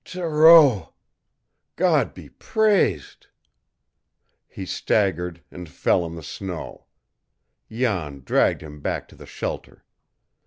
[0.03, 0.93] "Thoreau,
[1.75, 3.27] God be praised"
[4.47, 6.87] He staggered, and fell in the snow.
[7.71, 9.85] Jan dragged him back to the shelter.